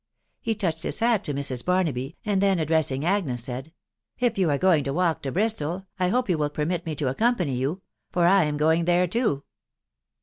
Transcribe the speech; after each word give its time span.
He 0.41 0.55
touched 0.55 0.81
his 0.81 0.99
hat 0.99 1.23
to 1.25 1.33
Mrs. 1.35 1.63
Barnaby, 1.63 2.17
and 2.25 2.41
then 2.41 2.57
addressing 2.57 3.05
Agnes, 3.05 3.43
said," 3.43 3.71
If 4.19 4.35
you 4.35 4.49
are 4.49 4.57
going 4.57 4.83
to 4.85 4.93
walk 4.93 5.21
to 5.21 5.31
Bristol, 5.31 5.85
I 5.99 6.07
hope 6.07 6.27
you 6.27 6.39
will 6.39 6.49
permit 6.49 6.87
me 6.87 6.95
to 6.95 7.07
accompany 7.07 7.53
you,.... 7.53 7.83
for 8.09 8.25
I 8.25 8.45
am 8.45 8.57
going 8.57 8.85
there 8.85 9.05
too." 9.05 9.43